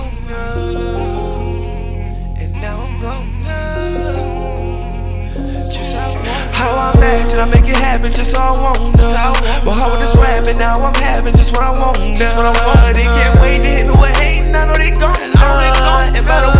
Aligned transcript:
I'm 0.00 0.16
gonna. 3.00 3.50
Just 5.72 5.94
how 5.94 6.70
I 6.70 6.92
wanna. 6.92 6.98
Imagine 6.98 7.38
I 7.38 7.44
make 7.46 7.68
it 7.68 7.76
happen, 7.76 8.12
just 8.12 8.36
how 8.36 8.54
I 8.54 8.60
wanna. 8.60 9.02
How 9.70 9.96
this 9.98 10.16
rapping, 10.16 10.58
now 10.58 10.74
I'm 10.74 10.94
having 10.94 11.34
just 11.36 11.52
what 11.52 11.62
I 11.62 11.70
want. 11.78 11.98
Just 12.16 12.36
what 12.36 12.46
I 12.46 12.52
want. 12.66 12.96
They 12.96 13.04
can't 13.04 13.40
wait 13.40 13.58
to 13.58 13.68
hit 13.68 13.86
me 13.86 13.92
with 13.92 14.16
hating, 14.18 14.54
I 14.54 14.66
know 14.66 14.76
they 14.76 14.90
gone. 14.90 15.16
I 15.16 15.40
know 15.40 15.56
they 15.60 15.72
gone. 15.80 16.16
And 16.16 16.26
by 16.26 16.40
the 16.44 16.50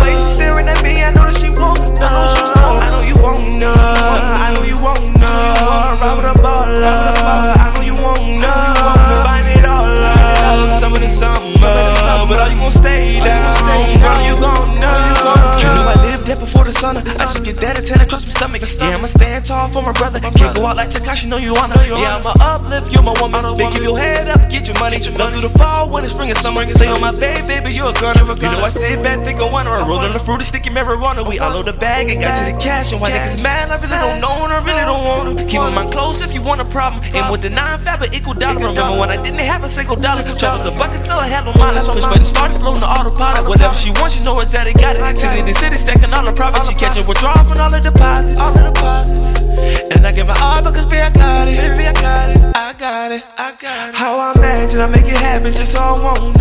before 16.41 16.65
the 16.65 16.73
sun. 16.73 16.97
I 16.97 17.25
should 17.29 17.45
get 17.45 17.61
that 17.61 17.77
tan 17.85 18.01
across 18.01 18.25
my 18.25 18.33
stomach. 18.33 18.65
Yeah, 18.65 18.97
I'ma 18.97 19.07
stand 19.07 19.45
tall 19.45 19.69
for 19.69 19.85
my 19.85 19.93
brother. 19.93 20.17
Can't 20.19 20.57
go 20.57 20.65
out 20.65 20.75
like 20.75 20.89
Tekashi, 20.89 21.29
know 21.29 21.37
you 21.37 21.53
wanna. 21.53 21.77
Yeah, 21.85 22.17
I'ma 22.17 22.33
uplift, 22.41 22.89
you're 22.91 23.05
my 23.05 23.13
woman. 23.21 23.45
Big, 23.53 23.69
keep 23.77 23.85
your 23.85 23.97
head 23.97 24.27
up, 24.27 24.49
get 24.49 24.65
your 24.65 24.75
money. 24.81 24.97
Love 25.21 25.31
through 25.37 25.45
the 25.45 25.53
fall, 25.53 25.87
winter, 25.87 26.09
spring, 26.09 26.33
and 26.33 26.39
summer. 26.41 26.65
Stay 26.73 26.89
on 26.89 26.97
oh, 26.97 27.01
my 27.01 27.13
baby, 27.13 27.45
baby, 27.45 27.69
you 27.77 27.85
a 27.85 27.93
gunner. 27.93 28.25
You 28.25 28.49
know 28.49 28.65
I 28.65 28.73
sit 28.73 28.97
back, 29.05 29.21
think 29.21 29.39
I 29.39 29.47
wanna. 29.47 29.69
Roll 29.85 30.01
on 30.01 30.11
the 30.11 30.19
fruity, 30.19 30.43
sticky 30.43 30.73
marijuana. 30.73 31.21
We 31.21 31.37
all 31.37 31.53
load 31.53 31.69
the 31.69 31.77
bag 31.77 32.09
and 32.09 32.19
got 32.19 32.33
to 32.41 32.43
the 32.49 32.57
cash. 32.57 32.91
And 32.91 32.99
why 32.99 33.13
niggas 33.13 33.37
mad, 33.37 33.69
I 33.69 33.77
really 33.77 34.01
don't 34.01 34.19
know, 34.19 34.33
and 34.43 34.51
I 34.51 34.59
really 34.65 34.85
don't 34.89 35.05
wanna. 35.05 35.45
Keep 35.45 35.61
my 35.61 35.69
mind 35.69 35.93
close 35.93 36.25
if 36.25 36.33
you 36.33 36.41
want 36.41 36.61
a 36.61 36.65
problem. 36.65 37.05
And 37.13 37.29
with 37.29 37.41
the 37.41 37.49
nine 37.49 37.79
fab, 37.85 38.01
equal 38.09 38.33
dollar. 38.33 38.57
Remember 38.57 38.97
when 38.97 39.13
I 39.13 39.21
didn't 39.21 39.45
have 39.45 39.63
a 39.63 39.69
single 39.69 39.95
dollar. 39.95 40.23
Travel 40.41 40.65
the 40.65 40.73
bucket, 40.73 41.05
still 41.05 41.19
I 41.19 41.27
had 41.27 41.45
no 41.45 41.53
mileage. 41.53 41.85
Push 41.85 42.05
button 42.05 42.25
started 42.25 42.57
floating 42.57 42.81
the 42.81 42.89
autopilot. 42.89 43.47
Whatever 43.47 43.75
she 43.75 43.91
wants, 44.01 44.17
you 44.17 44.25
know 44.25 44.39
exactly 44.39 44.73
got 44.73 44.97
it. 44.97 45.17
City 45.17 45.43
to 45.43 45.53
city, 45.53 45.75
stacking 45.75 46.13
all 46.13 46.27
the 46.31 46.37
profits. 46.37 46.69
She 46.69 46.75
catching 46.75 47.05
withdrawal 47.07 47.43
from 47.43 47.59
all 47.59 47.69
the 47.69 47.79
deposits. 47.79 48.39
All 48.39 48.53
the 48.55 48.71
deposits. 48.71 49.43
And 49.91 50.07
I 50.07 50.11
give 50.11 50.27
my 50.27 50.35
all 50.39 50.63
because 50.63 50.87
baby, 50.87 51.03
I 51.03 51.11
got 51.11 51.47
it. 51.47 51.57
Baby, 51.59 51.87
I 51.87 51.93
got 51.93 52.27
it. 52.31 52.39
I 52.55 52.73
got 52.73 53.11
it. 53.11 53.23
I 53.37 53.51
got 53.59 53.89
it. 53.89 53.95
How 53.95 54.17
I 54.17 54.33
imagine 54.39 54.79
I 54.79 54.87
make 54.87 55.05
it 55.05 55.19
happen 55.19 55.53
just 55.53 55.73
so 55.73 55.79
I 55.79 55.93
want 55.99 56.23
to. 56.23 56.31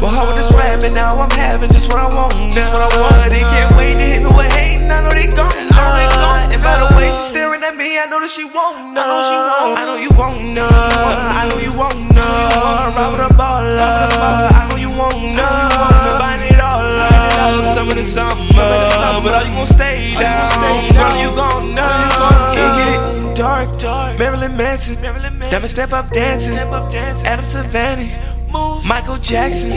But 0.00 0.10
how 0.14 0.26
with 0.26 0.38
this 0.38 0.52
rapping 0.54 0.94
now 0.94 1.18
I'm 1.18 1.30
having 1.30 1.70
just 1.70 1.90
what 1.90 1.98
I 1.98 2.08
want. 2.14 2.34
Just 2.54 2.72
what 2.72 2.82
I 2.82 2.90
want. 2.94 3.30
They 3.30 3.42
can't 3.42 3.74
wait 3.76 3.98
to 3.98 4.06
hit 4.06 4.22
me 4.22 4.30
with 4.30 4.50
hating. 4.54 4.90
I 4.90 5.02
know 5.02 5.12
they 5.12 5.26
gon' 5.26 5.52
know. 5.68 6.54
And 6.54 6.62
by 6.62 6.76
the 6.78 6.88
way 6.96 7.10
she 7.10 7.34
staring 7.34 7.62
at 7.62 7.76
me, 7.76 7.98
I 7.98 8.06
know 8.06 8.20
that 8.20 8.30
she 8.30 8.44
won't 8.44 8.94
know. 8.94 9.02
I 9.02 9.10
know 9.10 9.20
she 9.26 9.36
won't. 9.36 9.74
I 9.76 9.82
know 9.84 9.98
you 9.98 10.12
won't 10.14 10.54
know 10.54 10.95
dark, 23.66 23.78
dark. 23.80 24.18
Marilyn 24.18 24.56
Manson, 24.56 25.02
Diamond 25.02 25.66
step 25.66 25.92
up 25.92 26.10
dancing. 26.10 26.56
Adam 26.56 27.44
Savannah, 27.44 28.08
Michael 28.86 29.16
Jackson, 29.16 29.70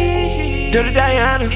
Dirty 0.71 0.93
Diana. 0.93 1.49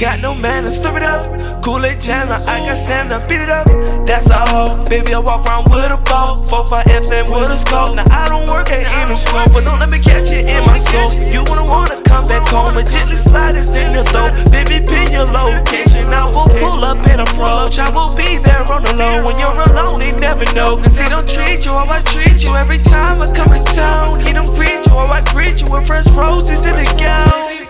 Got 0.00 0.18
no 0.20 0.34
man 0.34 0.66
manners, 0.66 0.78
stir 0.78 0.96
it 0.96 1.02
up. 1.04 1.62
Kool-Aid 1.62 2.00
Chandler, 2.00 2.42
I 2.50 2.58
got 2.66 2.74
stamina, 2.74 3.22
beat 3.28 3.38
it 3.38 3.48
up. 3.48 3.66
That's 4.04 4.30
all. 4.34 4.82
Baby, 4.88 5.14
I 5.14 5.20
walk 5.20 5.46
around 5.46 5.70
with 5.70 5.94
a 5.94 5.98
ball. 6.10 6.42
4-5 6.50 7.06
FM 7.06 7.30
with 7.30 7.50
a 7.50 7.54
scope. 7.54 7.94
Now 7.94 8.02
I 8.10 8.26
don't 8.26 8.50
work 8.50 8.66
at 8.74 8.82
any 8.82 9.14
school, 9.14 9.46
but 9.54 9.62
don't 9.62 9.78
let 9.78 9.90
me 9.90 10.02
catch 10.02 10.34
it 10.34 10.50
in 10.50 10.60
my 10.66 10.74
scope. 10.76 11.14
You 11.30 11.46
wanna 11.46 11.70
wanna 11.70 11.94
come 12.02 12.26
back 12.26 12.42
home 12.50 12.76
and 12.76 12.88
gently 12.90 13.14
slide 13.16 13.54
this 13.54 13.70
in 13.78 13.94
the 13.94 14.02
throat. 14.02 14.34
Baby, 14.50 14.82
your 15.12 15.28
location. 15.28 16.08
I 16.08 16.24
will 16.32 16.48
pull 16.58 16.80
up 16.82 16.98
and 17.06 17.20
approach. 17.20 17.78
I 17.78 17.92
will 17.92 18.16
be 18.16 18.40
there 18.40 18.64
on 18.72 18.82
the 18.82 18.96
low. 18.96 19.28
When 19.28 19.36
you're 19.38 19.60
alone, 19.70 20.00
they 20.00 20.12
never 20.16 20.48
know. 20.56 20.80
Cause 20.80 20.98
he 20.98 21.06
don't 21.12 21.28
treat 21.28 21.64
you 21.68 21.72
how 21.76 21.86
I 21.86 22.00
treat 22.16 22.42
you 22.42 22.56
every 22.56 22.80
time 22.80 23.20
I 23.20 23.28
come 23.30 23.52
in 23.52 23.64
town. 23.76 24.20
He 24.24 24.32
don't 24.32 24.48
greet 24.56 24.80
you 24.88 24.96
how 24.96 25.12
I 25.12 25.20
greet 25.36 25.60
you 25.60 25.68
with 25.68 25.86
fresh 25.86 26.08
roses 26.16 26.64
in 26.64 26.74
the 26.74 26.88
gown. 26.96 27.60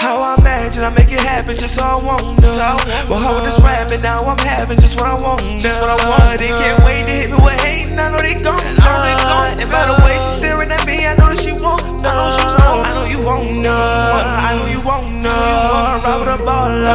How 0.00 0.20
I 0.20 0.36
imagine 0.40 0.84
I 0.84 0.90
make 0.90 1.12
it 1.12 1.20
happen 1.20 1.56
just 1.56 1.76
so 1.76 1.84
I 1.84 1.96
want 2.04 2.24
to. 2.24 2.36
But 3.08 3.20
how 3.20 3.36
with 3.36 3.44
this 3.44 3.60
rapping 3.60 4.02
now 4.02 4.20
I'm 4.24 4.38
having 4.40 4.80
just 4.80 4.96
what 5.00 5.08
I 5.08 5.16
want. 5.20 5.40
Just 5.60 5.80
what 5.80 5.92
I 5.92 5.96
want. 6.08 6.40
They 6.40 6.48
can't 6.48 6.80
wait 6.84 7.04
to 7.04 7.12
hit 7.12 7.28
me 7.30 7.36
with 7.40 7.56
hating. 7.64 7.96
I 8.00 8.12
know 8.12 8.20
they 8.20 8.36
gon' 8.36 8.60
know. 8.76 8.84
And 9.60 9.70
by 9.70 9.83
tryna 16.00 16.04
rob 16.04 16.20
with 16.20 16.28
a 16.28 16.38
baller. 16.42 16.86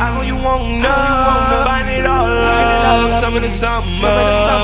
I 0.00 0.14
know 0.14 0.22
you 0.22 0.36
won't 0.36 0.80
know. 0.80 1.64
Buying 1.64 1.88
it 1.88 2.06
all 2.06 2.26
up. 2.26 3.20
Some 3.20 3.36
in 3.36 3.42
the 3.42 3.48
summer. 3.48 3.86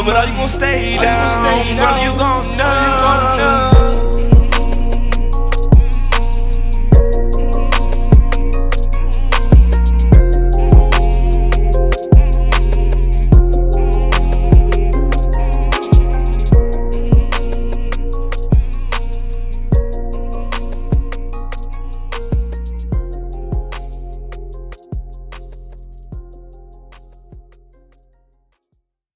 But 0.04 0.16
are 0.16 0.26
you 0.26 0.36
gon' 0.36 0.48
stay 0.48 0.96
down? 0.96 1.42
Girl, 1.76 1.98
you 2.02 2.12
gon' 2.18 2.56
know. 2.56 3.77